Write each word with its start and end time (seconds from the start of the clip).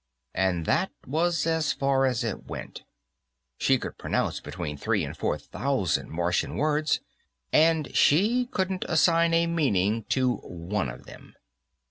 And 0.33 0.65
that 0.65 0.89
was 1.05 1.45
as 1.45 1.73
far 1.73 2.07
as 2.07 2.23
it 2.23 2.47
went. 2.47 2.81
She 3.59 3.77
could 3.77 3.99
pronounce 3.99 4.39
between 4.39 4.75
three 4.75 5.03
and 5.03 5.15
four 5.15 5.37
thousand 5.37 6.09
Martian 6.09 6.55
words, 6.57 7.01
and 7.53 7.95
she 7.95 8.47
couldn't 8.47 8.83
assign 8.89 9.35
a 9.35 9.45
meaning 9.45 10.05
to 10.05 10.37
one 10.37 10.89
of 10.89 11.05
them. 11.05 11.35